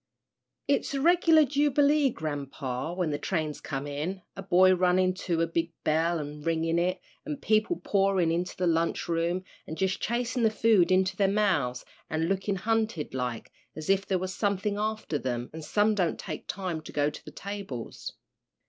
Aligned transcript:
"It's 0.67 0.95
a 0.95 0.99
reg'lar 0.99 1.45
jubilee, 1.45 2.09
grampa, 2.09 2.91
when 2.95 3.11
the 3.11 3.19
trains 3.19 3.61
come 3.61 3.85
in 3.85 4.23
a 4.35 4.41
boy 4.41 4.73
runnin' 4.73 5.13
to 5.29 5.41
a 5.41 5.45
big 5.45 5.73
bell 5.83 6.19
an' 6.19 6.41
ringin' 6.41 6.79
it, 6.79 6.99
an' 7.23 7.37
people 7.37 7.79
pourin' 7.83 8.31
into 8.31 8.57
the 8.57 8.65
lunch 8.65 9.07
room, 9.07 9.43
an' 9.67 9.75
jus' 9.75 9.97
chasin' 9.97 10.41
the 10.41 10.49
food 10.49 10.91
into 10.91 11.15
their 11.15 11.27
mouths 11.27 11.85
an' 12.09 12.23
lookin' 12.27 12.55
hunted 12.55 13.13
like, 13.13 13.51
as 13.75 13.91
if 13.91 14.07
there 14.07 14.17
was 14.17 14.33
somethin' 14.33 14.79
after 14.79 15.19
them, 15.19 15.51
an' 15.53 15.61
some 15.61 15.93
don't 15.93 16.17
take 16.19 16.47
time 16.47 16.81
to 16.81 16.91
go 16.91 17.11
to 17.11 17.23
the 17.23 17.29
tables. 17.31 18.13